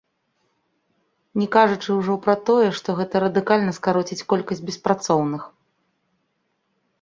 Не 1.41 1.47
кажучы 1.55 1.89
ўжо 1.99 2.15
пра 2.23 2.35
тое, 2.47 2.69
што 2.79 2.89
гэта 3.01 3.15
радыкальна 3.25 3.71
скароціцца 3.79 4.25
колькасць 4.35 4.65
беспрацоўных. 4.71 5.43